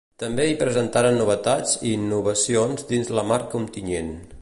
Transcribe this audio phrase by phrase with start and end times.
[0.21, 4.15] També hi presentaran novetats i innovacions dins la marca Ontinyent.